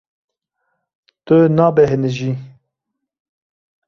[1.25, 2.31] Tu nabêhnijî.